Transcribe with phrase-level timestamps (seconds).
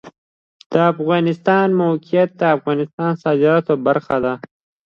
[0.71, 4.33] د افغانستان د موقعیت د افغانستان د صادراتو برخه ده.